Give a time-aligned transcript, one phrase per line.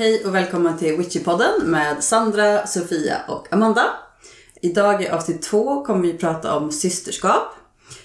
[0.00, 3.84] Hej och välkommen till Witchypodden med Sandra, Sofia och Amanda.
[4.62, 7.54] Idag i avsnitt två kommer vi prata om systerskap.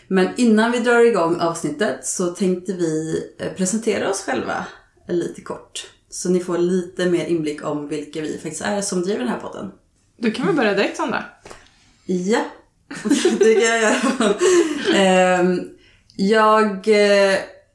[0.07, 4.66] Men innan vi drar igång avsnittet så tänkte vi eh, presentera oss själva
[5.07, 5.92] lite kort.
[6.10, 9.39] Så ni får lite mer inblick om vilka vi faktiskt är som driver den här
[9.39, 9.71] podden.
[10.18, 11.23] Du kan väl börja direkt Sandra?
[12.05, 12.46] Ja,
[13.39, 13.96] det kan jag göra.
[14.96, 15.70] Ehm,
[16.15, 16.87] jag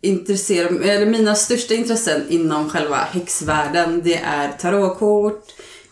[0.03, 5.45] eh, intresserar eller mina största intressen inom själva häxvärlden det är tarotkort,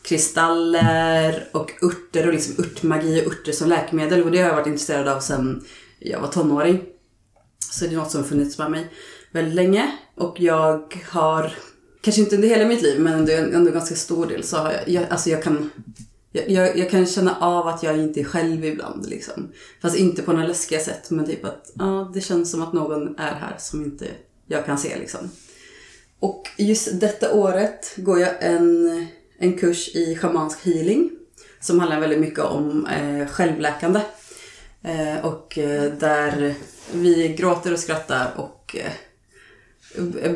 [0.03, 4.67] kristaller och örter och liksom örtmagi och örter som läkemedel och det har jag varit
[4.67, 5.65] intresserad av sedan
[5.99, 6.85] jag var tonåring.
[7.73, 8.91] Så det är något som funnits med mig
[9.33, 11.53] väldigt länge och jag har,
[12.01, 14.89] kanske inte under hela mitt liv men under en ganska stor del så har jag,
[14.89, 15.71] jag alltså jag kan
[16.33, 19.53] jag, jag, jag, kan känna av att jag inte är själv ibland liksom.
[19.83, 23.19] Fast inte på några läskiga sätt men typ att ja, det känns som att någon
[23.19, 24.07] är här som inte
[24.47, 25.31] jag kan se liksom.
[26.21, 29.07] Och just detta året går jag en,
[29.39, 31.11] en kurs i schamansk healing
[31.61, 34.01] som handlar väldigt mycket om eh, självläkande.
[34.83, 36.55] Eh, och eh, där
[36.93, 38.93] vi gråter och skrattar och eh,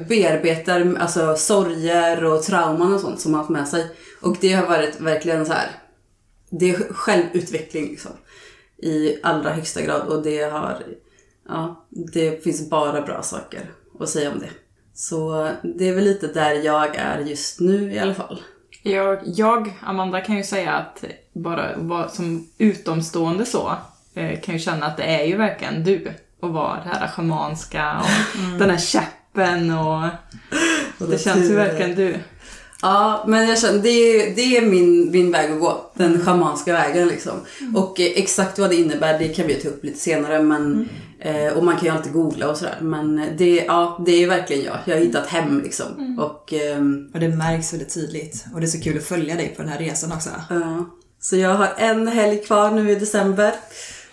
[0.08, 3.96] bearbetar alltså sorger och trauman och sånt som man har haft med sig.
[4.20, 5.81] Och det har varit verkligen så här.
[6.52, 8.12] Det är självutveckling liksom.
[8.76, 10.82] I allra högsta grad och det har,
[11.48, 14.50] ja, det finns bara bra saker att säga om det.
[14.94, 18.42] Så det är väl lite där jag är just nu i alla fall.
[18.82, 23.76] Jag, jag Amanda, kan ju säga att bara vara som utomstående så,
[24.14, 26.12] eh, kan ju känna att det är ju verkligen du.
[26.40, 28.58] Och vara det här schamanska och mm.
[28.58, 30.02] den här käppen och,
[30.98, 32.16] och det känns ju verkligen du.
[32.82, 35.90] Ja, men jag känner, det är, det är min, min väg att gå.
[35.94, 36.20] Den mm.
[36.20, 37.32] schamanska vägen liksom.
[37.60, 37.76] Mm.
[37.76, 40.42] Och eh, exakt vad det innebär, det kan vi ta upp lite senare.
[40.42, 40.88] Men,
[41.20, 41.46] mm.
[41.46, 42.78] eh, och man kan ju alltid googla och sådär.
[42.80, 44.76] Men det, ja, det är verkligen jag.
[44.84, 45.86] Jag har hittat hem liksom.
[45.98, 46.18] Mm.
[46.18, 48.44] Och, ehm, och det märks väldigt tydligt.
[48.54, 50.30] Och det är så kul att följa dig på den här resan också.
[50.50, 50.84] Ja.
[51.20, 53.54] Så jag har en helg kvar nu i december.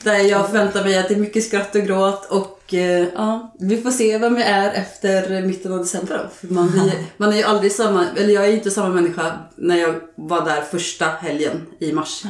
[0.04, 3.82] Där jag förväntar mig att det är mycket skratt och gråt och eh, ja, vi
[3.82, 6.30] får se vem jag är efter mitten av december då.
[6.36, 9.40] För man, blir, man är ju aldrig samma, eller jag är ju inte samma människa
[9.56, 12.24] när jag var där första helgen i mars.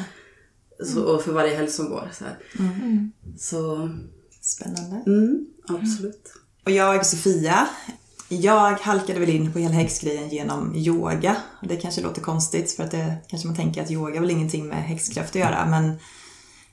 [0.83, 2.09] Så, och för varje helg som går.
[2.13, 2.25] Så,
[2.59, 3.11] mm.
[3.39, 3.89] så
[4.41, 5.03] Spännande.
[5.07, 6.33] Mm, absolut.
[6.65, 7.67] Och jag, Sofia,
[8.27, 11.35] jag halkade väl in på hela häxgrejen genom yoga.
[11.61, 14.67] Det kanske låter konstigt för att det kanske man tänker att yoga har väl ingenting
[14.67, 15.99] med häxkraft att göra men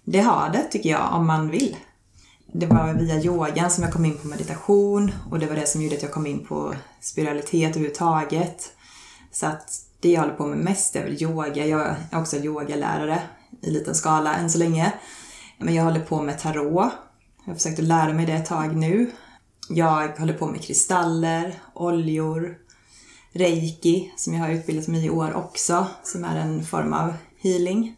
[0.09, 1.77] det har det, tycker jag, om man vill.
[2.53, 5.83] Det var via yogan som jag kom in på meditation och det var det som
[5.83, 8.72] gjorde att jag kom in på spiralitet överhuvudtaget.
[9.33, 11.67] Så att det jag håller på med mest är väl yoga.
[11.67, 13.22] Jag är också yogalärare
[13.62, 14.93] i liten skala än så länge.
[15.59, 16.93] Men jag håller på med tarot.
[17.44, 19.11] Jag har försökt att lära mig det ett tag nu.
[19.69, 22.59] Jag håller på med kristaller, oljor,
[23.33, 27.97] reiki som jag har utbildat mig i år också, som är en form av healing.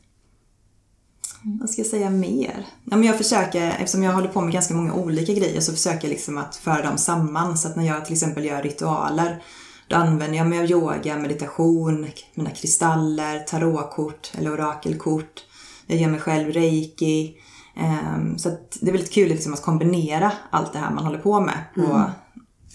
[1.42, 2.66] Vad ska jag säga mer?
[2.84, 6.08] Ja, men jag försöker, eftersom jag håller på med ganska många olika grejer så försöker
[6.08, 7.58] jag liksom att föra dem samman.
[7.58, 9.42] Så att när jag till exempel gör ritualer
[9.88, 15.44] då använder jag mig av yoga, meditation, mina kristaller, tarotkort eller orakelkort.
[15.86, 17.36] Jag ger mig själv reiki.
[17.76, 18.48] Um, så
[18.80, 21.58] det är väldigt kul liksom att kombinera allt det här man håller på med.
[21.76, 21.90] Mm.
[21.90, 22.00] Och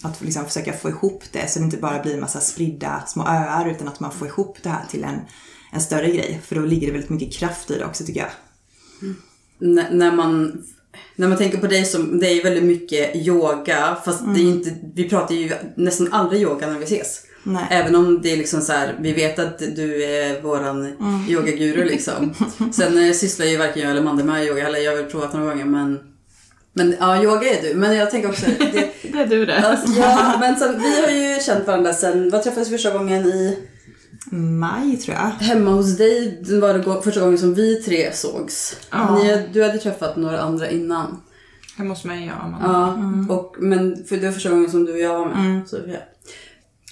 [0.02, 3.26] att liksom försöka få ihop det så det inte bara blir en massa spridda små
[3.26, 5.20] öar utan att man får ihop det här till en,
[5.72, 6.40] en större grej.
[6.44, 8.30] För då ligger det väldigt mycket kraft i det också tycker jag.
[9.58, 10.62] När man,
[11.16, 14.34] när man tänker på dig som, det är ju väldigt mycket yoga fast mm.
[14.34, 17.20] det är inte, vi pratar ju nästan aldrig yoga när vi ses.
[17.42, 17.66] Nej.
[17.70, 21.28] Även om det är liksom så här, vi vet att du är våran mm.
[21.28, 22.34] yogaguru liksom.
[22.72, 25.32] Sen eh, sysslar ju varken jag eller Amanda med yoga heller, jag har väl provat
[25.32, 25.98] några gånger men
[26.76, 27.74] men ja, yoga är du.
[27.74, 28.46] Men jag tänker också...
[28.46, 29.58] Det, det är du det.
[29.58, 33.58] Alltså, ja, men sen, vi har ju känt varandra sen, vad träffades första gången i?
[34.30, 35.30] Maj tror jag.
[35.46, 38.76] Hemma hos dig var det första gången som vi tre sågs.
[38.90, 39.18] Ja.
[39.18, 41.22] Ni, du hade träffat några andra innan.
[41.76, 42.58] Hemma hos mig, ja.
[42.62, 43.30] Ja, mm.
[43.30, 45.38] och, men för det var första gången som du och jag var med.
[45.38, 45.66] Mm.
[45.66, 45.98] Så, ja.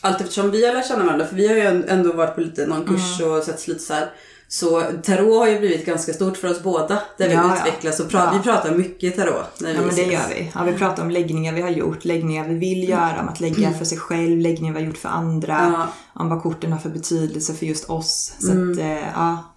[0.00, 2.66] Allt eftersom vi har lärt känna varandra, för vi har ju ändå varit på lite,
[2.66, 3.32] någon kurs mm.
[3.32, 4.10] och setts lite så här.
[4.52, 7.02] Så tarot har ju blivit ganska stort för oss båda.
[7.18, 8.38] Där vi ja, utvecklas och pra ja.
[8.38, 9.60] vi pratar mycket tarot.
[9.60, 10.52] När vi ja men det gör vi.
[10.54, 13.66] Ja, vi pratar om läggningar vi har gjort, läggningar vi vill göra, om att lägga
[13.66, 13.78] mm.
[13.78, 15.52] för sig själv, läggningar vi har gjort för andra.
[15.52, 15.88] Ja.
[16.22, 18.32] Om vad korten har för betydelse för just oss.
[18.38, 18.72] Så mm.
[18.72, 19.54] att, eh, ja.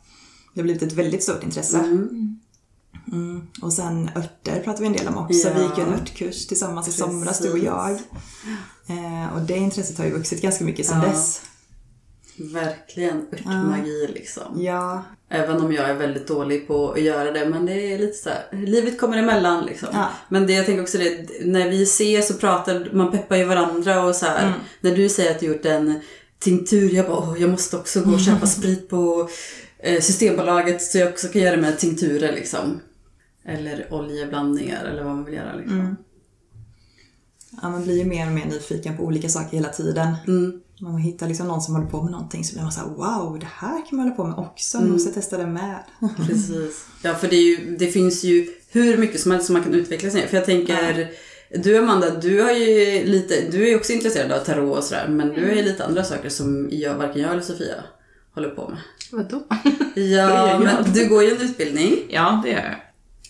[0.54, 1.78] Det har blivit ett väldigt stort intresse.
[1.78, 2.40] Mm.
[3.12, 3.48] Mm.
[3.62, 5.50] Och sen örter pratar vi en del om också.
[5.56, 7.02] Vi gick ju en örtkurs tillsammans Precis.
[7.02, 7.92] i somras, du och jag.
[8.88, 11.42] Eh, och det intresset har ju vuxit ganska mycket sedan dess.
[12.38, 14.62] Verkligen örtmagi liksom.
[14.62, 15.04] Ja.
[15.30, 17.50] Även om jag är väldigt dålig på att göra det.
[17.50, 19.90] Men det är lite så här, livet kommer emellan liksom.
[19.94, 20.10] Ja.
[20.30, 24.04] Men det jag tänker också det, när vi ses så pratar man peppar ju varandra
[24.04, 24.48] och så här.
[24.48, 24.60] Mm.
[24.82, 26.00] När du säger att du gjort en
[26.40, 26.94] tinktur.
[26.94, 29.30] Jag bara, åh, jag måste också gå och köpa sprit på
[29.80, 32.82] eh, Systembolaget så jag också kan göra med tinkturer liksom.
[33.46, 35.80] Eller oljeblandningar eller vad man vill göra liksom.
[35.80, 35.96] Mm.
[37.62, 40.16] Ja, man blir ju mer och mer nyfiken på olika saker hela tiden.
[40.28, 40.62] Mm.
[40.80, 43.48] Man hittar liksom någon som håller på med någonting så blir man såhär wow, det
[43.56, 44.78] här kan man hålla på med också.
[44.78, 44.90] Mm.
[44.90, 45.84] Man måste testa det med.
[46.28, 46.86] Precis.
[47.04, 49.74] Ja, för det, är ju, det finns ju hur mycket som helst som man kan
[49.74, 51.12] utveckla sig För jag tänker,
[51.64, 55.08] du Amanda, du, har ju lite, du är ju också intresserad av tarot och sådär.
[55.08, 57.84] Men du har ju lite andra saker som jag, varken jag eller Sofia
[58.34, 58.80] håller på med.
[59.12, 59.44] Vadå?
[59.96, 61.96] Ja, men du går ju en utbildning.
[62.10, 62.76] Ja, det gör jag.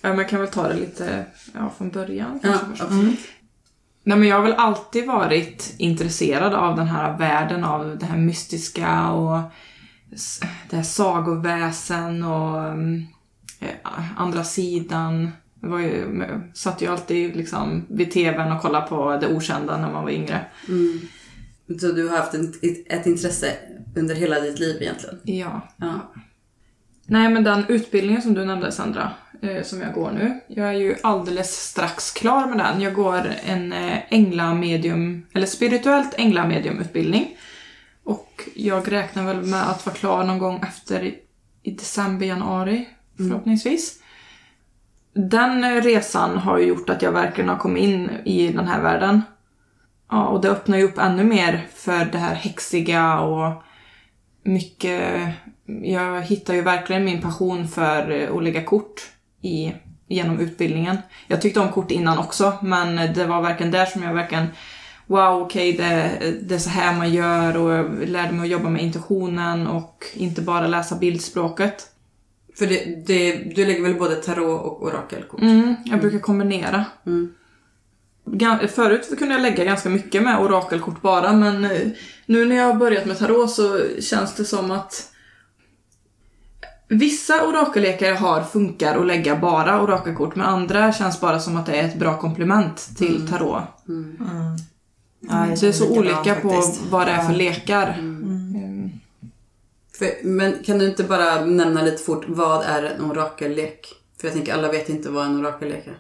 [0.02, 3.30] Ja, men jag kan väl ta det lite ja, från början Ja, kanske först.
[4.08, 8.18] Nej, men jag har väl alltid varit intresserad av den här världen, av det här
[8.18, 9.40] mystiska och
[10.70, 12.68] det här sagoväsen och
[13.60, 15.32] eh, andra sidan.
[15.62, 19.92] Det var ju, satt ju alltid liksom vid tvn och kollade på det okända när
[19.92, 20.46] man var yngre.
[20.68, 21.00] Mm.
[21.80, 22.54] Så du har haft en,
[22.90, 23.54] ett intresse
[23.96, 25.20] under hela ditt liv egentligen?
[25.24, 25.62] Ja.
[25.78, 26.14] Ja.
[27.06, 29.12] Nej, men den utbildningen som du nämnde Sandra,
[29.42, 30.40] eh, som jag går nu.
[30.48, 32.82] Jag är ju alldeles strax klar med den.
[32.82, 37.38] Jag går en eh, änglamedium, eller spirituellt änglamediumutbildning.
[38.04, 41.20] Och jag räknar väl med att vara klar någon gång efter i,
[41.64, 42.88] i december, januari
[43.18, 44.00] förhoppningsvis.
[45.14, 48.82] Den eh, resan har ju gjort att jag verkligen har kommit in i den här
[48.82, 49.22] världen.
[50.10, 53.64] Ja, och det öppnar ju upp ännu mer för det här häxiga och
[54.46, 55.22] mycket...
[55.82, 59.02] Jag hittar ju verkligen min passion för eh, olika kort
[59.42, 59.74] i,
[60.08, 60.98] genom utbildningen.
[61.28, 64.48] Jag tyckte om kort innan också, men det var verkligen där som jag verkligen
[65.08, 68.70] Wow, okej, det, det är så här man gör och jag lärde mig att jobba
[68.70, 71.90] med intuitionen och inte bara läsa bildspråket.
[72.58, 75.42] För det, det, du lägger väl både tarot och orakelkort?
[75.42, 76.86] Mm, jag brukar kombinera.
[77.06, 77.34] Mm.
[78.68, 81.88] Förut kunde jag lägga ganska mycket med orakelkort bara, men eh,
[82.26, 85.12] nu när jag har börjat med tarot så känns det som att
[86.88, 91.76] Vissa orakellekar har funkar att lägga bara orakelkort, men andra känns bara som att det
[91.76, 93.64] är ett bra komplement till tarot.
[95.30, 96.82] Ja, jag det är så olika på faktiskt.
[96.90, 97.38] vad det är för Ja.
[97.38, 97.96] lekar.
[98.00, 98.90] Mm.
[99.98, 103.88] För, men kan du inte bara nämna lite fort, vad är en orakellek?
[104.22, 105.98] För jag tänker alla vet inte vad en orakellek är.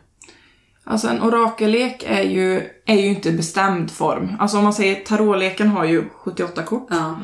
[0.88, 4.36] Alltså en orakellek är ju, är ju inte bestämd form.
[4.40, 7.18] Alltså om man säger tarotleken har ju 78 kort Ja.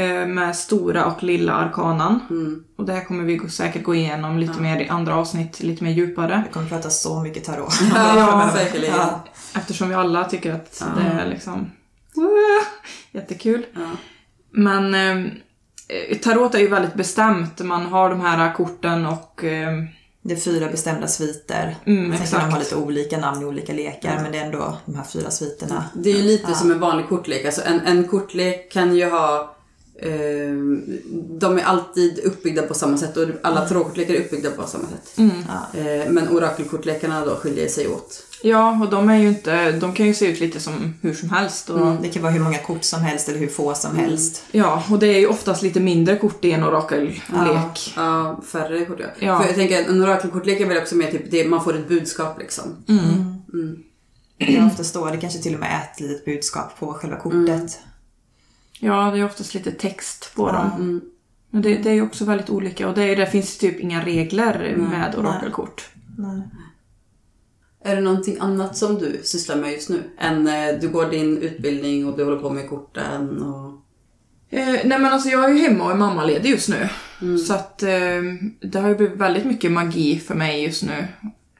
[0.00, 2.20] eh, med stora och lilla arkanan.
[2.30, 2.64] Mm.
[2.78, 5.90] Och det här kommer vi säkert gå igenom lite mer i andra avsnitt, lite mer
[5.90, 6.42] djupare.
[6.46, 7.74] Vi kommer prata så mycket tarot.
[7.94, 8.96] Ja, säkerligen.
[8.96, 9.24] Ja.
[9.56, 11.02] Eftersom vi alla tycker att Ja.
[11.02, 11.70] det är liksom
[13.12, 13.66] jättekul.
[13.74, 13.80] Ja.
[14.52, 17.58] Men eh, tarot är ju väldigt bestämt.
[17.60, 19.72] Man har de här korten och eh,
[20.22, 21.76] Det är fyra bestämda sviter.
[21.86, 24.76] Mm, Sen kan de ha lite olika namn i olika lekar, men det är ändå
[24.86, 25.84] de här fyra sviterna.
[25.94, 26.54] Det är ju lite Ja.
[26.54, 27.44] som en vanlig kortlek.
[27.44, 29.56] Alltså en, en kortlek kan ju ha...
[30.02, 30.54] Eh,
[31.40, 35.18] de är alltid uppbyggda på samma sätt och alla tarotkortlekar är uppbyggda på samma sätt.
[35.18, 35.30] mm.
[35.48, 35.80] Ja.
[35.80, 38.22] Eh, men orakelkortlekarna då skiljer sig åt.
[38.42, 41.30] Ja, och de är ju inte, de kan ju se ut lite som hur som
[41.30, 41.70] helst.
[41.70, 44.04] Och, Det kan vara hur många kort som helst eller hur få som Mm.
[44.04, 44.42] helst.
[44.50, 47.22] Ja, och det är ju oftast lite mindre kort i en orakellek.
[47.32, 47.72] Ja.
[47.96, 49.06] Ja, färre kort ja.
[49.26, 49.38] Ja.
[49.40, 52.38] För jag tänker en orakelkortlek är väl också mer typ det, man får ett budskap
[52.38, 52.64] liksom.
[52.88, 53.04] Mm.
[53.52, 53.76] Mm.
[54.38, 54.66] Mm.
[54.66, 57.78] Ofta står det kanske till och med ett litet budskap på själva kortet.
[58.82, 60.52] Ja, det är oftast lite text på Ja.
[60.52, 60.70] dem.
[60.76, 61.00] Mm.
[61.50, 64.74] Men det, det är också väldigt olika och det, är, det finns typ inga regler
[64.76, 65.18] med nej.
[65.18, 65.88] orakelkort.
[66.18, 66.42] Nej.
[67.84, 70.02] Är det någonting annat som du sysslar med just nu?
[70.18, 73.70] Än eh, du går din utbildning och du håller på med korten och...
[74.50, 76.88] Eh, nej men alltså jag är ju hemma och är mammaledig just nu.
[77.22, 77.38] Mm.
[77.38, 78.22] Så att eh,
[78.60, 81.08] det har ju blivit väldigt mycket magi för mig just nu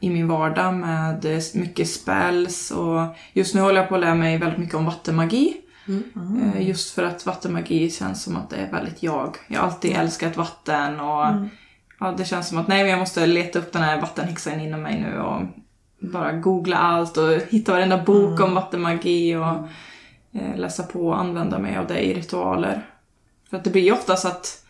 [0.01, 3.01] i min vardag med eh, mycket spells och
[3.33, 5.57] just nu håller jag på att lära mig väldigt mycket om vattenmagi.
[5.89, 6.53] Mm.
[6.55, 9.37] Eh, just för att vattenmagi känns som att det är väldigt jag.
[9.49, 11.27] Jag har alltid älskat vatten och
[12.01, 14.83] ja, det känns som att nej men jag måste leta upp den här vattenhäxan inom
[14.83, 15.43] mig nu och
[16.01, 19.69] bara googla allt och hitta varenda bok om vattenmagi och
[20.41, 22.87] eh, läsa på och använda mig av det i ritualer.
[23.51, 24.65] För att det blir ju oftast att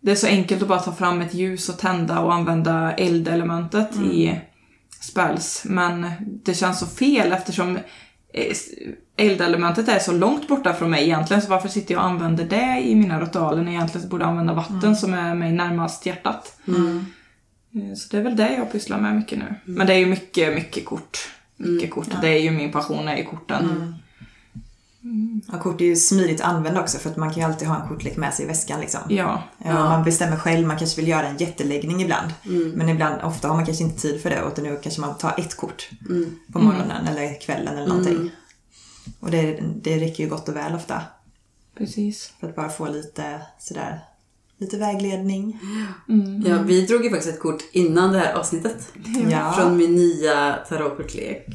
[0.00, 3.96] det är så enkelt att bara ta fram ett ljus och tända och använda eldelementet
[3.96, 4.40] i
[5.00, 5.62] spells.
[5.64, 7.78] Men det känns så fel eftersom
[8.32, 8.56] eh,
[9.16, 11.42] eldelementet är så långt borta från mig egentligen.
[11.42, 14.52] Så varför sitter jag och använder det i mina ritualer när jag egentligen borde använda
[14.54, 16.56] vatten som är mig närmast hjärtat.
[16.68, 17.06] Mm.
[17.74, 19.54] Eh, Så det är väl det jag pysslar med mycket nu.
[19.64, 21.18] Men det är ju mycket, mycket kort.
[21.56, 22.06] Mycket kort.
[22.20, 23.94] Det är ju min passion, är ju korten.
[25.52, 27.82] Ja, kort är ju smidigt att använda också för att man kan ju alltid ha
[27.82, 29.00] en kortlek med sig i väskan liksom.
[29.08, 29.42] Ja.
[29.64, 32.30] Ja, Man bestämmer själv, man kanske vill göra en jätteläggning ibland.
[32.74, 35.34] Men ibland, ofta har man kanske inte tid för det utan nu kanske man tar
[35.38, 36.38] ett kort Mm.
[36.52, 38.30] på morgonen eller kvällen eller någonting.
[39.20, 41.02] Och det, det räcker ju gott och väl ofta.
[41.78, 42.32] Precis.
[42.40, 44.00] För att bara få lite sådär,
[44.58, 45.58] lite vägledning.
[46.46, 48.92] Ja, vi drog ju faktiskt ett kort innan det här avsnittet.
[49.30, 49.52] Ja.
[49.52, 51.46] Från min nya tarotkortlek,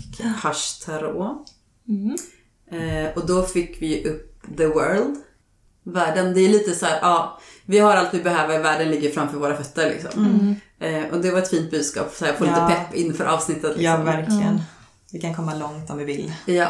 [0.44, 1.54] Hush Tarot.
[1.88, 2.16] Mm.
[2.72, 5.16] Eh, och då fick vi upp The World,
[5.84, 6.34] världen.
[6.34, 9.58] Det är lite så här, ja, vi har allt vi behöver, världen ligger framför våra
[9.58, 10.56] fötter liksom.
[10.80, 12.68] Eh, och det var ett fint budskap, så här, få lite Ja.
[12.70, 13.64] pepp inför avsnittet.
[13.78, 13.84] Liksom.
[13.84, 14.62] Ja, verkligen.
[15.12, 16.34] Vi kan komma långt om vi vill.
[16.46, 16.68] Ja,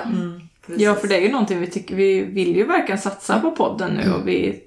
[0.68, 0.82] precis.
[0.84, 3.92] Ja, för det är ju någonting vi tycker, vi vill ju verkligen satsa på podden
[3.94, 4.60] nu och vi,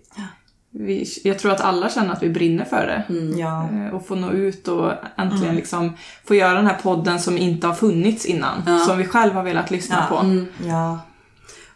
[0.71, 3.15] vi jag tror att alla känner att vi brinner för det.
[3.41, 3.69] Ja.
[3.73, 5.93] Eh, Och få nå ut och äntligen liksom
[6.25, 8.63] få göra den här podden som inte har funnits innan.
[8.67, 8.79] Ja.
[8.79, 10.17] Som vi själva har velat lyssna Ja.
[10.17, 10.45] på.
[10.69, 11.01] Ja.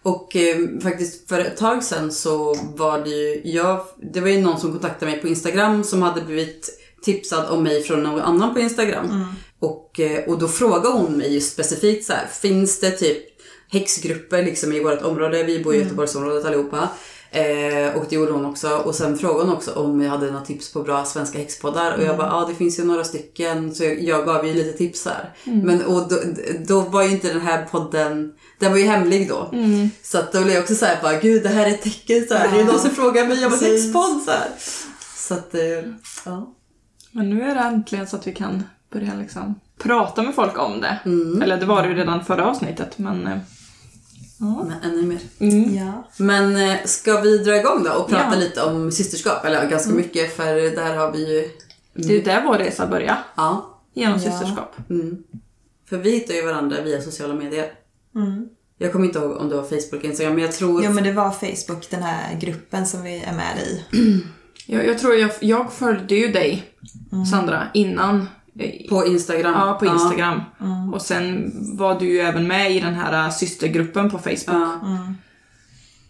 [0.03, 3.81] Och eh, faktiskt för ett tag sedan så var det ju, jag,
[4.13, 7.83] det var ju någon som kontaktade mig på Instagram som hade blivit tipsad om mig
[7.83, 9.25] från någon annan på Instagram.
[9.59, 13.34] Och, eh, och då frågade hon mig just specifikt så här, finns det typ
[13.79, 15.43] häxgrupper liksom i vårt område?
[15.43, 16.89] Vi bor i Göteborgsområdet allihopa.
[17.35, 18.77] Eh, och det gjorde hon också.
[18.77, 21.97] Och sen frågade hon också om jag hade några tips på bra svenska häxpoddar.
[21.97, 23.75] Och jag bara, ja det finns ju några stycken.
[23.75, 25.35] Så jag, jag gav ju lite tips här.
[25.45, 26.17] Men och då,
[26.67, 29.51] då var ju inte den här podden, den var ju hemlig då.
[30.03, 32.27] Så att då blev jag också såhär, bara gud det här är ett tecken.
[32.29, 32.53] Så här.
[32.53, 34.23] Det är någon som frågar mig om en häxpodd.
[34.25, 34.51] Så, här.
[35.17, 35.91] så att, eh,
[36.25, 36.55] ja.
[37.11, 38.63] Men nu är det äntligen så att vi kan
[38.93, 40.99] börja liksom prata med folk om det.
[41.43, 43.41] Eller det var det ju redan förra avsnittet, men...
[44.45, 44.65] Ja.
[44.69, 45.19] Men ännu mer.
[45.39, 45.75] Mm.
[45.75, 46.09] Ja.
[46.17, 48.39] Men eh, ska vi dra igång då och prata Ja.
[48.39, 49.45] lite om systerskap?
[49.45, 51.51] Eller ja, ganska mycket för där har vi ju...
[51.95, 53.19] Det är ju där vår resa börjar.
[53.37, 53.81] Ja.
[53.95, 54.31] Genom Ja.
[54.31, 54.77] systerskap.
[54.91, 55.17] Mm.
[55.89, 57.73] För vi hittar ju varandra via sociala medier.
[58.17, 58.49] Mm.
[58.79, 60.85] Jag kommer inte ihåg om det var Facebook, Instagram, men jag tror...
[60.85, 63.85] Jo men det var Facebook, den här gruppen som vi är med i.
[64.67, 66.65] Jag, jag tror jag, jag följde ju dig,
[67.31, 68.27] Sandra, innan.
[68.59, 69.53] Eh, På Instagram.
[69.53, 70.43] Ja, på Instagram.
[70.95, 74.49] Och sen var du ju även med i den här eh, systergruppen på Facebook.
[74.49, 74.81] Ja.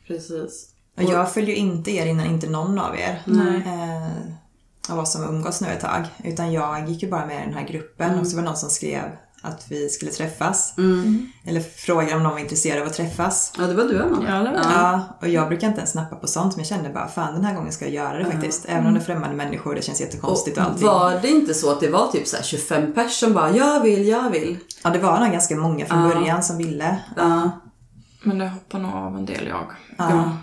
[0.06, 0.68] Precis.
[0.96, 3.22] Och jag följer ju inte er innan inte någon av er.
[3.66, 6.04] Eh, av oss som umgås nu ett tag.
[6.24, 8.56] Utan jag gick ju bara med i den här gruppen och så var det någon
[8.56, 9.02] som skrev
[9.44, 10.74] att vi skulle träffas.
[11.46, 13.52] Eller frågade om någon var intresserad av att träffas.
[13.58, 14.28] Ja, det var du Amanda.
[14.28, 16.90] Ja, det var Ja, och jag brukar inte ens snappa på sånt men jag kände
[16.90, 18.64] bara fan den här gången ska jag göra det faktiskt.
[18.68, 20.86] Även om det är främmande människor, det känns jättekonstigt och, Och allting.
[20.86, 23.80] var det inte så att det var typ så här 25 personer som bara jag
[23.82, 24.56] vill, jag vill?
[24.84, 26.96] Ja, det var nog ganska många från början som ville.
[27.16, 27.50] Ja.
[28.22, 29.66] Men det hoppar nog av en del jag.
[29.96, 30.36] Ja.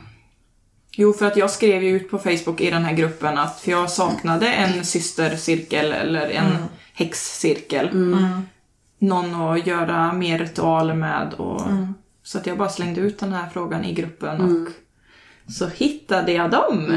[0.96, 3.72] Jo, för att jag skrev ju ut på Facebook i den här gruppen att för
[3.72, 6.46] jag saknade en systercirkel eller en
[6.93, 7.89] häxcirkel.
[9.01, 11.62] Någon att göra mer ritualer med och
[12.24, 14.72] så att jag bara slängde ut den här frågan i gruppen och
[15.53, 16.88] så hittade jag dem.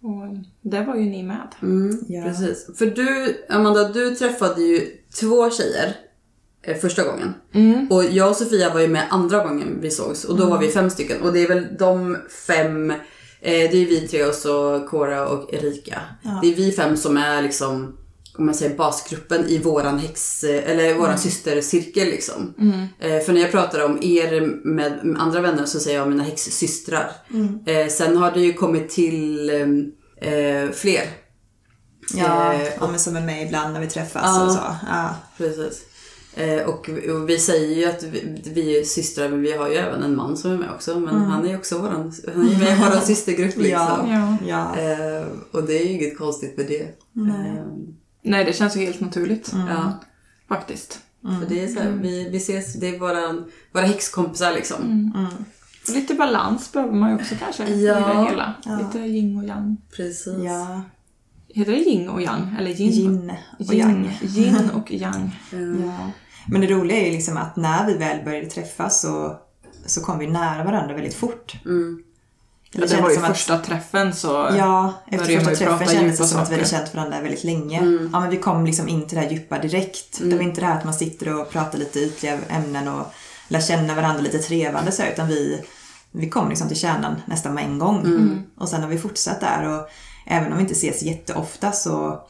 [0.00, 0.36] Och
[0.70, 1.48] där var ju ni med.
[1.62, 2.22] Mm, Ja.
[2.22, 2.70] Precis.
[2.78, 4.80] För du, Amanda, du träffade ju
[5.20, 5.96] två tjejer
[6.62, 7.34] eh, första gången.
[7.90, 10.68] Och jag och Sofia var ju med andra gången vi sågs och då var vi
[10.68, 11.22] fem stycken.
[11.22, 12.16] Och det är väl de
[12.46, 12.96] fem, eh,
[13.40, 16.00] det är vi tre och så Cora och Erika.
[16.42, 17.96] Det är vi fem som är liksom,
[18.38, 22.54] om man säger basgruppen i våran häx, eller våran systercirkel liksom.
[23.00, 26.22] Eh, för när jag pratar om er med, med andra vänner så säger jag mina
[26.24, 27.10] häxsystrar.
[27.66, 29.50] Eh, sen har det ju kommit till
[30.20, 31.02] eh, eh, fler.
[32.16, 34.44] Ja, Eh, ja men som är med ibland när vi träffas Ja.
[34.46, 34.60] och så.
[34.88, 35.14] Ja.
[35.38, 35.82] Precis.
[36.36, 39.74] Eh, och, och vi säger ju att vi, vi är systrar men vi har ju
[39.74, 41.00] även en man som är med också.
[41.00, 43.78] Men han är ju också våran, han är med i vår systergrupp liksom.
[44.10, 44.36] Ja.
[44.46, 44.74] Ja.
[44.76, 44.80] Ja.
[44.80, 46.82] Eh, och det är ju inget konstigt med det.
[46.82, 47.64] Eh,
[48.24, 49.52] Nej, det känns ju helt naturligt.
[49.68, 49.92] Ja,
[50.48, 51.00] Faktiskt.
[51.40, 55.12] för det är så här, vi, vi ses, det är våra, våra häxkompisar liksom.
[55.88, 57.94] Och Lite balans behöver man ju också kanske i Ja.
[57.94, 58.54] det hela.
[58.64, 58.78] Ja.
[58.78, 59.76] Lite yin och yang.
[59.96, 60.34] Precis.
[60.44, 60.82] ja.
[61.48, 62.56] Heter det yin och yang?
[62.58, 62.92] Eller yin?
[62.92, 64.10] Yin och yang.
[64.22, 65.36] yin och yang.
[65.86, 66.10] Ja.
[66.48, 69.38] Men det roliga är ju liksom att när vi väl började träffas så,
[69.86, 71.54] så kom vi nära varandra väldigt fort.
[71.64, 72.02] Mm.
[72.74, 74.50] Ja, det var ju som att- första träffen så...
[74.58, 77.80] Ja, efter första träffen kändes det som att vi hade känt varandra väldigt länge.
[78.12, 80.18] Ja, men vi kom liksom in till det här djupa direkt.
[80.22, 83.06] Det var inte det här att man sitter och pratar lite ytliga ämnen och
[83.48, 85.64] lär känna varandra lite trevande så, utan vi,
[86.12, 88.42] vi kom liksom till kärnan nästan med en gång.
[88.58, 89.88] Och sen har vi fortsatt där och
[90.26, 92.20] även om vi inte ses jätteofta så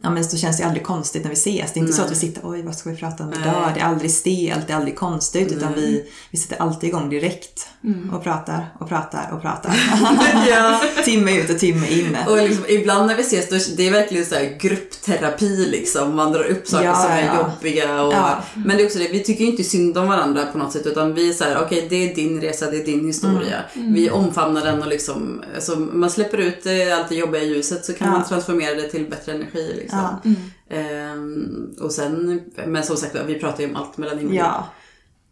[0.00, 1.72] Ja men så känns det aldrig konstigt när vi ses.
[1.72, 3.72] Det är inte så att vi sitter oj vad ska vi prata om idag?
[3.74, 7.68] Det är aldrig stelt, det är aldrig konstigt utan vi, vi sätter alltid igång direkt
[8.12, 9.74] och pratar och pratar och pratar.
[10.48, 10.80] ja.
[11.04, 12.16] timme ut och timme in.
[12.28, 16.16] Och liksom, ibland när vi ses, då, det är verkligen så gruppterapi liksom.
[16.16, 17.38] Man drar upp saker Ja, som är ja.
[17.38, 18.02] jobbiga.
[18.02, 18.42] Och, Ja.
[18.54, 20.86] Men det är också det, vi tycker ju inte synd om varandra på något sätt.
[20.86, 23.58] Utan vi är så här, okej det är din resa, det är din historia.
[23.74, 23.94] Mm.
[23.94, 27.84] Vi omfamnar den och liksom, alltså, man släpper ut eh, allt det jobbiga i ljuset
[27.84, 29.81] så kan man transformera det till bättre energi.
[29.82, 30.20] Liksom.
[30.68, 30.76] Ja.
[30.76, 34.36] Ehm, och sen, men som sagt vi pratar ju om allt mellan himmel.
[34.36, 34.68] Ja.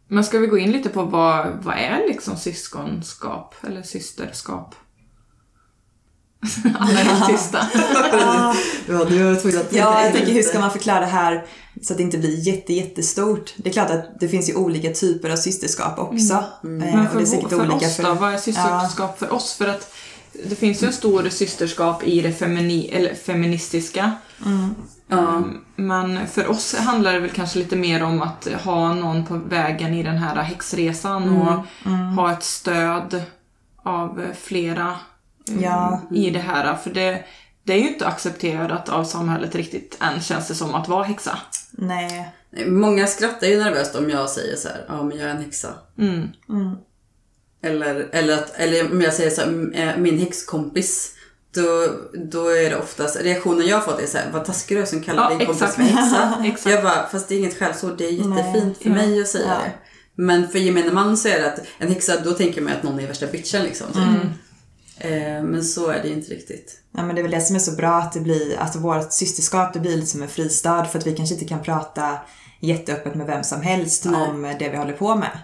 [0.09, 4.75] Men ska vi gå in lite på vad, vad är liksom syskonskap eller systerskap?
[6.79, 7.59] Alla är helt tysta.
[8.13, 8.55] Ja,
[8.87, 11.47] du var tvungen att Ja, jag tänker hur ska man förklara det här
[11.83, 13.55] så att det inte blir jätte, jättestort?
[13.57, 16.35] Det är klart att det finns ju olika typer av systerskap också.
[16.35, 19.33] Eh, Men och det är för, säkert för olika oss då, vad är systerskap för
[19.33, 19.55] oss?
[19.55, 19.93] För att
[20.45, 24.13] det finns ju en stor systerskap i det femini, eller feministiska.
[25.09, 25.43] Ja.
[25.77, 29.95] Men för oss handlar det väl kanske lite mer om att ha någon på vägen
[29.95, 31.65] i den här häxresan och
[32.17, 33.23] ha ett stöd
[33.83, 34.89] av flera
[35.49, 36.01] eh, Ja.
[36.11, 36.77] i det här.
[36.77, 37.25] För det,
[37.65, 41.39] det är ju inte accepterat av samhället riktigt än känns det som att vara häxa.
[41.71, 42.29] Nej.
[42.67, 45.69] Många skrattar ju nervöst om jag säger så här, ja men jag är en häxa.
[45.99, 46.29] Mm.
[47.63, 51.15] Eller, eller, att, eller om jag säger så här, "Mm, eh, min häxkompis.
[51.55, 51.87] Då,
[52.31, 54.87] då är det oftast, reaktionen jag har fått är så här, vad taskig du är
[54.87, 56.71] som kallar Ja, din kompis för häxa.
[56.71, 58.95] Jag bara, fast det är inget skällsord, det är jättefint för Ja.
[58.95, 59.55] mig att säga Ja.
[59.65, 59.73] det.
[60.23, 63.01] Men för gemene man så är det att en häxa, då tänker man att någon
[63.01, 63.87] är värsta bitchen liksom.
[63.87, 64.31] typ.
[64.99, 66.81] Eh, men så är det ju inte riktigt.
[66.97, 69.13] Ja, men det är väl det som är så bra att det blir, att vårt
[69.13, 72.19] systerskap det blir lite som en fristad för att vi kanske inte kan prata
[72.61, 74.15] jätteöppet med vem som helst Nej.
[74.23, 75.39] om det vi håller på med.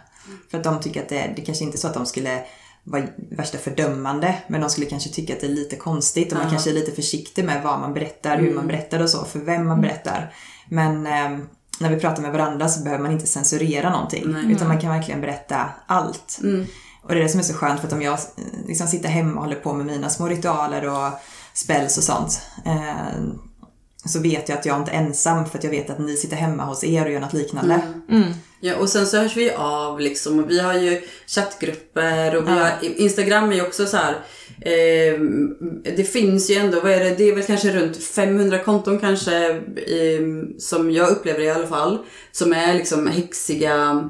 [0.51, 2.41] För att de tycker att det, det kanske inte är så att de skulle
[2.87, 6.51] vara värsta fördömande men de skulle kanske tycka att det är lite konstigt och man
[6.51, 9.67] kanske är lite försiktig med vad man berättar, hur man berättar och så, för vem
[9.67, 10.35] man berättar.
[10.69, 11.39] Men eh,
[11.81, 15.21] när vi pratar med varandra så behöver man inte censurera någonting utan man kan verkligen
[15.21, 16.39] berätta allt.
[17.03, 19.09] Och det är det som är så skönt för att om jag eh, liksom sitter
[19.09, 21.13] hemma och håller på med mina små ritualer och
[21.53, 22.41] spells och sånt.
[22.67, 23.23] Eh,
[24.05, 26.37] så vet jag att jag inte är ensam för att jag vet att ni sitter
[26.37, 27.81] hemma hos er och gör något liknande.
[28.61, 30.39] Ja, och sen så hörs vi av liksom.
[30.39, 34.13] Och vi har ju chattgrupper och vi har, Instagram är ju också så här.
[34.61, 35.21] Eh,
[35.97, 39.51] det finns ju ändå, vad är det, det är väl kanske runt 500 konton kanske
[39.77, 40.23] eh,
[40.59, 41.99] som jag upplever i alla fall.
[42.33, 44.09] Som är liksom häxiga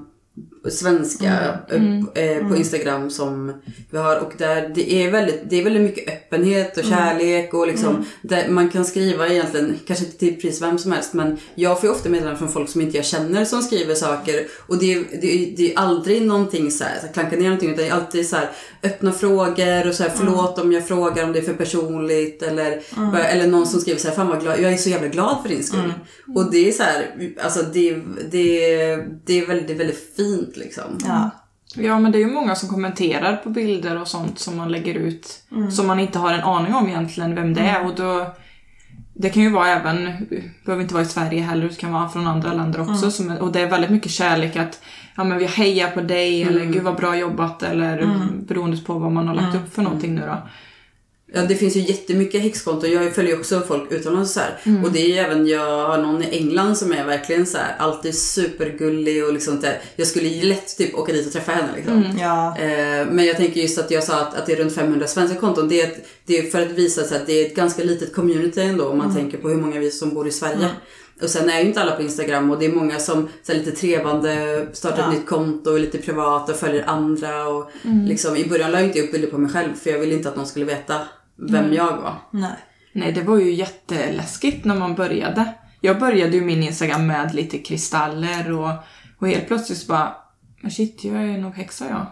[0.71, 3.53] svenska eh, eh, på Instagram som
[3.91, 4.17] vi har.
[4.19, 8.49] Och där det är väldigt, det är väldigt mycket öppenhet och kärlek och liksom där
[8.49, 11.95] man kan skriva egentligen, kanske inte till pris vem som helst men jag får ju
[11.95, 14.47] ofta meddelanden från folk som inte jag känner som skriver saker.
[14.67, 17.71] Och det, är- det, det är aldrig någonting så här, så här klanka ner någonting
[17.71, 18.51] utan det är alltid så här
[18.83, 22.81] öppna frågor och så här förlåt om jag frågar om det är för personligt eller,
[23.13, 25.37] bara- eller någon som skriver så här fan vad glad, jag är så jävla glad
[25.43, 25.93] för din skull.
[26.35, 27.07] Och det är så här,
[27.43, 27.97] alltså det,
[28.31, 30.99] det, det är väldigt, väldigt fint liksom.
[31.05, 31.31] Ja.
[31.75, 34.95] Ja, men det är ju många som kommenterar på bilder och sånt som man lägger
[34.95, 35.43] ut.
[35.71, 37.87] Som man inte har en aning om egentligen vem det är.
[37.87, 38.35] Och då,
[39.15, 40.27] det kan ju vara även,
[40.65, 43.11] behöver inte vara i Sverige heller, det kan vara från andra länder också.
[43.11, 44.81] Som, är- och det är väldigt mycket kärlek att
[45.17, 48.09] ja, men vi hejar på dig eller gud vad bra jobbat eller
[48.47, 50.49] beroende på vad man har lagt upp för någonting nu då.
[51.33, 52.93] Ja, det finns ju jättemycket häxkonton.
[52.93, 54.85] Jag följer ju också folk utomlands så här.
[54.85, 57.77] Och det är ju även, jag har någon i England som är verkligen så här,
[57.79, 61.69] alltid supergullig och liksom det, Jag skulle ju lätt typ åka dit och träffa henne
[61.77, 62.19] liksom.
[62.21, 62.59] Ja.
[62.59, 65.41] Eh, men jag tänker just att jag sa att, att det är runt 500 svenska
[65.41, 65.69] konton.
[65.69, 68.15] Det är, ett, det är för att visa så att det är ett ganska litet
[68.15, 70.69] community ändå om man tänker på hur många vi som bor i Sverige.
[71.23, 73.59] Och sen är ju inte alla på Instagram och det är många som så här,
[73.59, 77.49] lite trevande startar ett nytt konto och är lite privat och följer andra.
[77.49, 77.71] Och,
[78.07, 80.29] liksom, I början la jag inte upp bilder på mig själv för jag ville inte
[80.29, 81.01] att någon skulle veta
[81.37, 82.15] vem jag var.
[82.31, 82.57] Nej.
[82.93, 85.53] Nej, det var ju jätteläskigt när man började.
[85.81, 88.71] Jag började ju min Instagram med lite kristaller och,
[89.19, 90.17] och helt plötsligt bara
[90.61, 92.07] men shit, jag är nog häxa jag.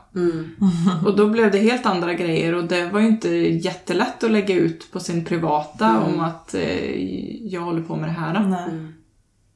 [1.06, 4.54] Och då blev det helt andra grejer och det var ju inte jättelätt att lägga
[4.54, 6.94] ut på sin privata om att eh,
[7.52, 8.40] jag håller på med det här.
[8.40, 8.92] Nej.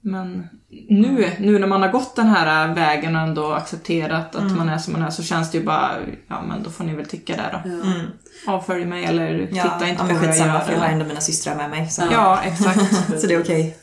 [0.01, 0.47] Men
[0.89, 4.79] nu, nu när man har gått den här vägen och ändå accepterat att man är
[4.79, 5.91] som man är så känns det ju bara,
[6.29, 7.71] ja men då får ni väl tycka det då.
[7.71, 8.01] Mm.
[8.47, 10.61] Avfölj mig eller Ja, titta inte ja, på men vad jag skitsamma gör.
[10.61, 11.89] för jag har eller- ändå mina systrar med mig.
[11.91, 12.95] Så, Ja, exakt.
[13.21, 13.77] så det är okej.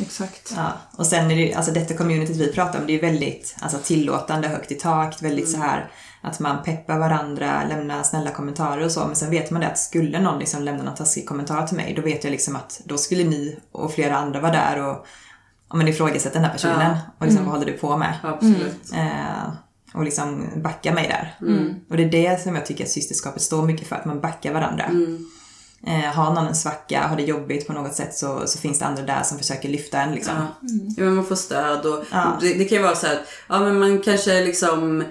[0.00, 0.52] Exakt.
[0.56, 0.72] Ja.
[0.96, 4.48] Och sen är det alltså detta communityt vi pratar om, det är väldigt alltså, tillåtande,
[4.48, 5.90] högt i tak, väldigt så här
[6.22, 9.06] att man peppar varandra, lämnar snälla kommentarer och så.
[9.06, 11.94] Men sen vet man det att skulle någon liksom lämna någon taskig kommentar till mig,
[11.94, 15.06] då vet jag liksom att då skulle ni och flera andra vara där och
[15.70, 16.80] ja, men ifrågasätta den här personen.
[16.80, 16.98] Ja.
[17.18, 18.18] Och liksom, vad håller du på med?
[18.22, 18.92] Absolut.
[18.94, 19.52] Eh,
[19.94, 21.48] och liksom backa mig där.
[21.48, 21.74] Mm.
[21.90, 24.52] Och det är det som jag tycker att systerskapet står mycket för, att man backar
[24.52, 24.84] varandra.
[24.84, 25.26] Mm.
[25.86, 28.84] Eh, har någon en svacka, har det jobbigt på något sätt så, så finns det
[28.84, 30.34] andra där som försöker lyfta en liksom.
[30.36, 30.68] Ja.
[30.96, 32.38] ja, men man får stöd och Ja.
[32.40, 35.04] det, det kan ju vara så här att ja, men man kanske liksom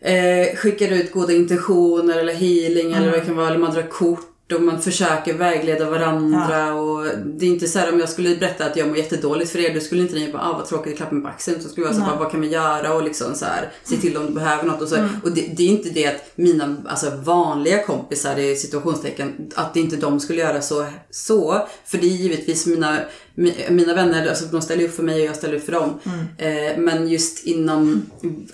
[0.00, 3.82] eh, skickar ut goda intentioner eller healing eller vad det kan vara, eller man drar
[3.90, 8.36] kort och man försöker vägleda varandra och det är inte så här om jag skulle
[8.36, 10.96] berätta att jag mår jättedåligt för er, då skulle inte ni bara ah, vad tråkigt,
[10.96, 11.62] klappa mig på axeln.
[11.62, 13.96] Så skulle jag vara så här, vad kan man göra och liksom så här, se
[13.96, 14.96] till om du behöver något och så.
[15.24, 19.96] Och det, det är inte det att mina alltså, vanliga kompisar i situationstecken, att inte
[19.96, 21.66] de skulle göra så, så.
[21.86, 22.98] För det är givetvis mina,
[23.34, 26.00] mi- mina vänner, alltså de ställer upp för mig och jag ställer upp för dem.
[26.38, 28.02] Eh, men just inom,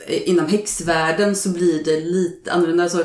[0.08, 2.82] inom häxvärlden så blir det lite annorlunda.
[2.82, 3.04] Alltså,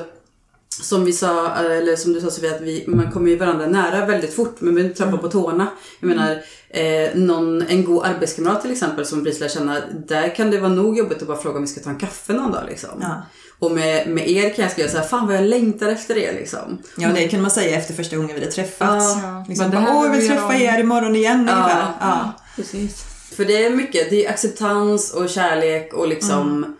[0.82, 4.06] som vi sa, eller som du sa Sofia, att vi, man kommer ju varandra nära
[4.06, 5.68] väldigt fort men vi inte trappa på tårna.
[6.00, 10.52] Jag menar, eh, någon, en god arbetskamrat till exempel som precis lär känna, där kan
[10.52, 12.64] det vara nog jobbigt att bara fråga om vi ska ta en kaffe någon dag
[12.70, 12.90] liksom.
[13.02, 13.22] Ja.
[13.60, 16.34] Och med, med er kan jag skriva så här, fan vad jag längtar efter er
[16.34, 16.78] liksom.
[16.98, 19.16] Ja, det kan man säga efter första gången vi hade träffats.
[19.24, 19.46] Ja.
[19.48, 21.88] Liksom, bara, Åh, jag vill vill vi träffa göra om." er imorgon igen ungefär.
[22.00, 22.32] Ja.
[22.56, 23.04] Precis.
[23.36, 26.76] För det är mycket, det är acceptans och kärlek och liksom,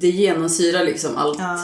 [0.00, 1.58] det genomsyrar liksom allt, Ja.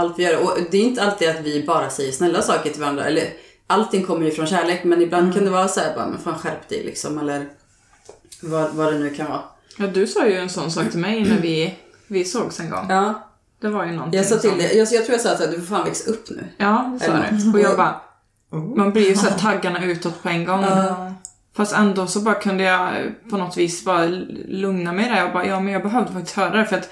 [0.00, 0.42] Allt vi gör.
[0.44, 3.04] Och det är inte alltid att vi bara säger snälla saker till varandra.
[3.04, 3.24] Eller,
[3.66, 6.38] allting kommer ju från kärlek men ibland kan det vara så här, bara, men fan
[6.38, 7.18] skärp dig liksom.
[7.18, 7.46] Eller
[8.42, 9.42] vad, vad det nu kan vara.
[9.78, 11.74] Ja, du sa ju en sån sak till mig när vi,
[12.06, 12.86] vi sågs en gång.
[12.88, 13.28] Ja,
[13.60, 15.50] Det var ju någonting jag sa till som- dig, jag, jag tror jag sa att
[15.50, 16.44] du får fan växa upp nu.
[16.56, 17.52] Ja, det sa du.
[17.52, 18.00] Och jag bara...
[18.76, 20.64] Man blir ju så här taggarna utåt på en gång.
[21.56, 22.90] Fast ändå så bara kunde jag
[23.30, 24.06] på något vis bara
[24.48, 25.16] lugna mig där.
[25.16, 26.90] Jag bara, ja men jag behövde faktiskt höra det för att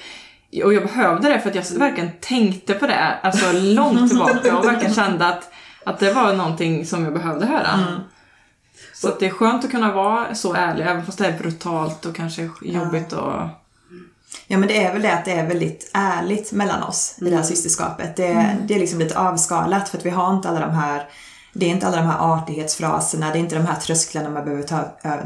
[0.65, 4.65] och jag behövde det för att jag verkligen tänkte på det, alltså långt tillbaka och
[4.65, 5.51] verkligen kände att,
[5.85, 7.81] att det var någonting som jag behövde höra.
[8.95, 12.07] Så att det är skönt att kunna vara så ärlig, även fast det är brutalt
[12.07, 13.43] och kanske jobbigt och...
[14.47, 17.37] Ja men det är väl det att det är väldigt ärligt mellan oss i det
[17.37, 18.17] här systerskapet.
[18.17, 21.09] Det, det är liksom lite avskalat för att vi har inte alla de här
[21.53, 24.63] det är inte alla de här artighetsfraserna, det är inte de här trösklarna man behöver
[24.63, 24.85] ta,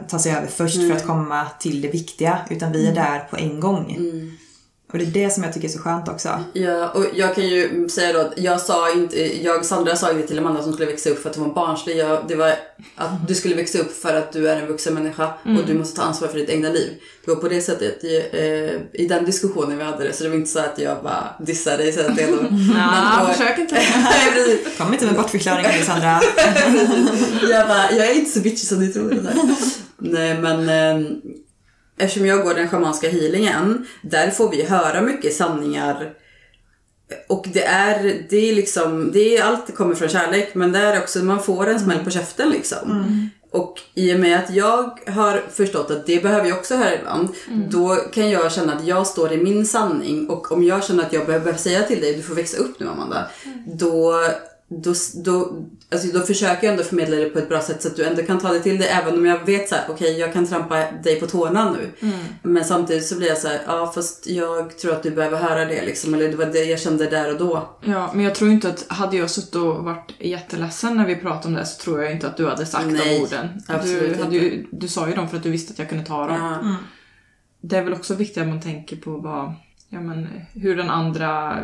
[0.08, 2.38] ta sig över först för att komma till det viktiga.
[2.50, 3.96] Utan vi är där på en gång.
[4.92, 6.28] Och det är det som jag tycker är så skönt också.
[6.52, 10.26] Ja, och jag kan ju säga då att jag sa inte, jag Sandra sa inte
[10.28, 11.96] till Amanda som skulle växa upp för att hon var barnslig.
[11.96, 12.54] Jag, det var
[12.96, 15.96] att du skulle växa upp för att du är en vuxen människa och du måste
[15.96, 16.90] ta ansvar för ditt egna liv.
[17.24, 20.12] Det var på det sättet i, eh, i den diskussionen vi hade det.
[20.12, 21.92] Så det var inte så att jag bara dissade dig.
[21.92, 22.38] Så att det är då,
[22.76, 23.76] Ja, då- försök inte.
[24.78, 26.20] Kom inte med bortförklaringar nu Sandra.
[27.50, 29.26] jag, bara, jag är inte så bitchig som ni tror.
[29.98, 31.06] Nej men eh,
[32.02, 36.12] eftersom jag går den schamanska healingen, där får vi höra mycket sanningar.
[37.28, 40.98] Och det är, det är liksom, det är allt kommer från kärlek men det är
[40.98, 43.30] också, man får en smäll på käften liksom.
[43.50, 47.28] Och i och med att jag har förstått att det behöver jag också höra ibland,
[47.70, 50.28] då kan jag känna att jag står i min sanning.
[50.28, 52.88] Och om jag känner att jag behöver säga till dig, du får växa upp nu
[52.88, 53.26] Amanda,
[53.66, 54.14] då,
[54.80, 57.96] då, då, alltså då försöker jag ändå förmedla det på ett bra sätt så att
[57.96, 60.32] du ändå kan ta det till dig även om jag vet så här: okej jag
[60.32, 62.10] kan trampa dig på tårna nu.
[62.42, 65.64] Men samtidigt så blir jag så här, ja fast jag tror att du behöver höra
[65.64, 67.78] det liksom, eller det var det jag kände där och då.
[67.80, 71.48] Ja, men jag tror inte att, hade jag suttit och varit jätteledsen när vi pratade
[71.48, 73.48] om det så tror jag inte att du hade sagt Nej, de orden.
[73.68, 76.04] absolut Du, hade ju, du sa ju dem för att du visste att jag kunde
[76.04, 76.36] ta dem.
[76.36, 76.76] Ja.
[77.60, 79.52] Det är väl också viktigt att man tänker på vad,
[79.92, 81.58] ja, men, hur den andra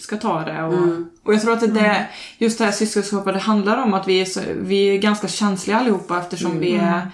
[0.00, 0.62] ska ta det.
[0.62, 4.08] Och, och jag tror att det, det just det här systerskapet, det handlar om att
[4.08, 7.10] vi är, så, vi är ganska känsliga allihopa eftersom vi är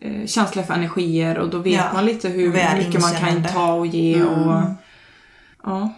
[0.00, 3.72] eh, känsliga för energier och då vet Ja, man lite hur mycket man kan ta
[3.72, 4.22] och ge.
[4.22, 4.62] Och,
[5.62, 5.94] ja.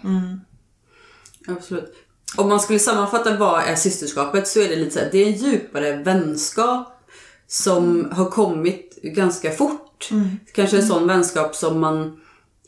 [1.48, 1.94] Absolut.
[2.36, 5.26] Om man skulle sammanfatta vad är systerskapet så är det lite så här, det är
[5.26, 7.06] en djupare vänskap
[7.46, 10.08] som har kommit ganska fort.
[10.54, 12.20] Kanske en sån vänskap som man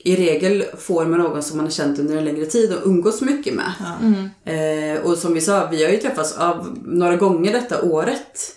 [0.04, 3.20] i regel får med någon som man har känt under en längre tid och umgås
[3.20, 3.72] mycket med.
[4.94, 8.56] Eh, och som vi sa, vi har ju träffats av några gånger detta året.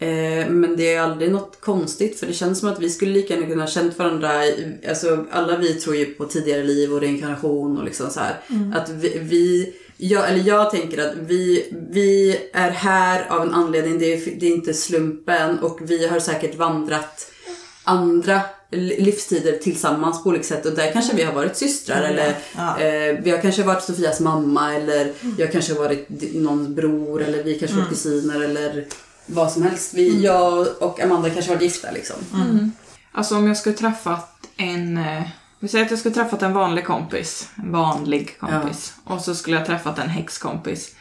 [0.00, 3.34] Eh, men det är aldrig något konstigt för det känns som att vi skulle lika
[3.34, 4.46] gärna kunna ha känt varandra.
[4.46, 8.40] i- Alltså alla vi tror ju på tidigare liv och reinkarnation och liksom så här.
[8.74, 13.98] Att vi, vi jag, eller jag tänker att vi, vi är här av en anledning.
[13.98, 17.30] Det är, det är inte slumpen och vi har säkert vandrat
[17.84, 22.80] andra livstider tillsammans på olika sätt och där kanske vi har varit systrar eller Ja.
[22.80, 27.42] eh, vi har kanske varit Sofias mamma eller jag kanske har varit någons bror eller
[27.42, 28.86] vi kanske varit kusiner eller
[29.26, 29.94] vad som helst.
[29.94, 32.16] Vi, Jag och Amanda kanske varit gifta liksom.
[33.12, 34.98] Alltså om jag skulle träffat en...
[34.98, 35.22] eh,
[35.60, 37.48] Vi säger att jag skulle träffat en vanlig kompis.
[37.56, 38.92] En vanlig kompis.
[39.04, 40.94] Och så skulle jag träffat en häxkompis.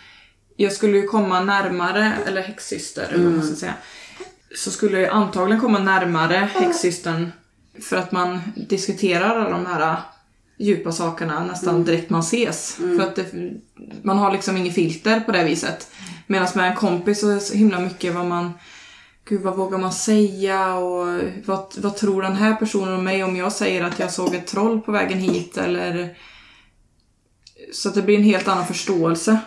[0.55, 3.73] Jag skulle ju komma närmare, eller häxsyster vad man ska säga.
[4.55, 7.31] Så skulle jag antagligen komma närmare häxsystern
[7.81, 9.97] för att man diskuterar alla de här
[10.57, 12.75] djupa sakerna nästan direkt man ses.
[12.75, 13.25] För att det,
[14.01, 15.91] man har liksom inget filter på det viset.
[16.27, 18.53] Medan med en kompis så är det så himla mycket vad man
[19.29, 23.35] Gud, vad vågar man säga och vad, vad tror den här personen om mig om
[23.35, 26.17] jag säger att jag såg ett troll på vägen hit eller
[27.73, 29.39] Så att det blir en helt annan förståelse.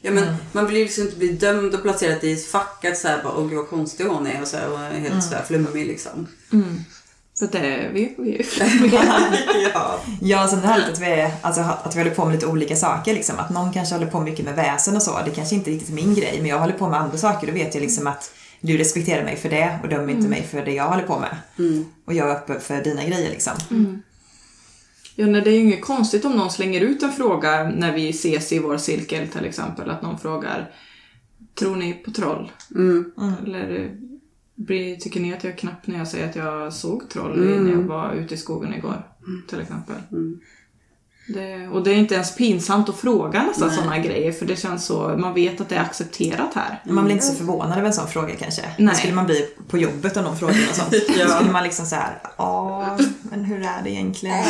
[0.00, 2.98] Ja, men Man vill ju liksom inte bli dömd och placerad i ett fack att
[2.98, 5.86] såhär bara åh gud vad konstig hon är och, så här, och helt sådär flummig
[5.86, 6.26] liksom.
[6.50, 6.99] För
[7.44, 8.14] att det är vi.
[8.18, 8.46] vi
[9.74, 10.00] ja.
[10.20, 13.14] Ja, sen det härligt att vi, alltså, att vi håller på med lite olika saker.
[13.14, 13.38] Liksom.
[13.38, 15.18] Att någon kanske håller på mycket med väsen och så.
[15.24, 17.46] Det kanske inte är riktigt min grej, men jag håller på med andra saker.
[17.46, 20.64] Då vet jag liksom att du respekterar mig för det och dömer inte mig för
[20.64, 21.36] det jag håller på med.
[22.06, 23.52] Och jag är öppen för dina grejer liksom.
[25.14, 28.10] Ja, nej, det är ju inget konstigt om någon slänger ut en fråga när vi
[28.10, 29.90] ses i vår cirkel till exempel.
[29.90, 30.70] Att någon frågar
[31.54, 32.52] Tror ni på troll?
[33.46, 33.90] Eller eh,
[34.66, 37.58] blir- tycker ni att jag är knapp när jag säger att jag såg troll i-
[37.60, 39.06] när jag var ute i skogen igår?
[39.48, 39.96] Till exempel.
[41.34, 44.84] Det, och det är inte ens pinsamt att fråga nästan sådana grejer för det känns
[44.86, 46.82] så, man vet att det är accepterat här.
[46.84, 48.62] Man blir inte så förvånad över en sån fråga kanske.
[48.78, 48.88] Nej.
[48.88, 50.92] Det skulle man bli på jobbet om någon frågar och sånt.
[51.18, 51.24] Ja.
[51.24, 54.44] Då skulle man liksom så här, ja, men hur är det egentligen?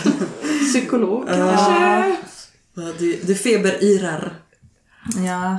[0.72, 2.16] Psykolog kanske?
[2.98, 4.32] Du, du feberyrar.
[5.26, 5.58] Ja,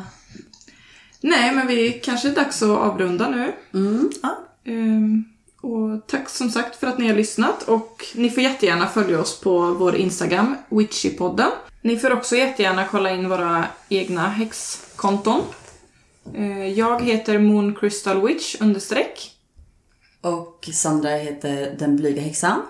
[1.26, 3.54] Nej, men vi kanske är dags att avrunda nu.
[4.22, 4.38] ja.
[4.66, 5.24] Ehm,
[5.62, 9.40] och tack som sagt för att ni har lyssnat och ni får jättegärna följa oss
[9.40, 11.52] på vår Instagram, Witchypodden.
[11.82, 15.42] Ni får också jättegärna kolla in våra egna häxkonton.
[16.36, 19.32] Eh, Jag heter Moon Crystal Witch understreck.
[20.22, 22.62] Och Sandra heter Den blyga häxan.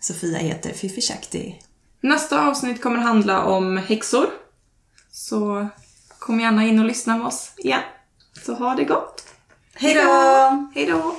[0.00, 1.62] Sofia heter Fifi Shakti.
[2.00, 4.26] Nästa avsnitt kommer handla om häxor.
[5.12, 5.68] Så
[6.26, 7.82] Kom gärna in och lyssna med oss igen.
[8.46, 9.24] Så ha det gott!
[10.74, 11.16] Hej då!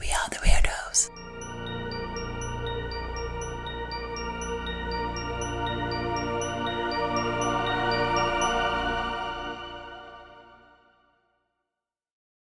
[0.00, 0.81] We are the weirdos!